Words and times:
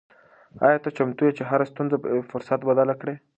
آیا 0.65 0.77
ته 0.83 0.89
چمتو 0.97 1.23
یې 1.27 1.33
چې 1.37 1.43
هره 1.49 1.65
ستونزه 1.71 1.95
په 2.01 2.07
یو 2.13 2.29
فرصت 2.31 2.59
بدله 2.69 2.95
کړې؟ 3.01 3.15